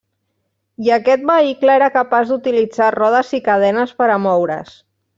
[0.85, 4.75] I aquest vehicle era capaç d'utilitzar rodes i cadenes per a moure's.